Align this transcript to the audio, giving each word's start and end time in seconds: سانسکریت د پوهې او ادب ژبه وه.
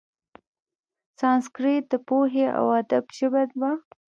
سانسکریت 1.19 1.85
د 1.89 1.93
پوهې 2.07 2.45
او 2.57 2.65
ادب 2.79 3.05
ژبه 3.17 3.43
وه. 3.59 3.71